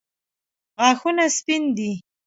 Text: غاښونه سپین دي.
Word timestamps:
غاښونه 0.79 1.25
سپین 1.37 1.63
دي. 1.77 1.91